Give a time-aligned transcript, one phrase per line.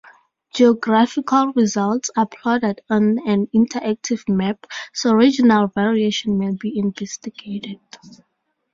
[0.55, 7.77] Geographical results are plotted on an interactive map, so regional variation may be investigated.